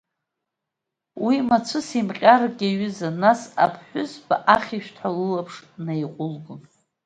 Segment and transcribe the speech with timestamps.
[1.25, 6.61] Уи мацәыс еимҟьарак иаҩызан, нас аԥҳәызба ахьышәҭҳәа лылаԥш неиҟәылгон.